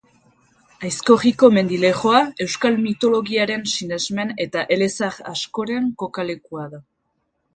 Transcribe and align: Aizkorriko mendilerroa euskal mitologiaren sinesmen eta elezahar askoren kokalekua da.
Aizkorriko 0.87 1.49
mendilerroa 1.57 2.21
euskal 2.45 2.79
mitologiaren 2.87 3.67
sinesmen 3.75 4.33
eta 4.47 4.63
elezahar 4.77 5.19
askoren 5.35 5.91
kokalekua 6.05 6.65
da. 6.73 6.81